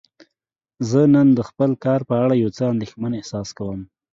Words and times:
زه 0.89 1.01
نن 1.13 1.27
د 1.37 1.39
خپل 1.49 1.71
کار 1.83 2.01
په 2.09 2.15
اړه 2.23 2.33
یو 2.43 2.49
څه 2.57 2.63
اندیښمن 2.73 3.11
احساس 3.15 3.49
کوم. 3.57 3.81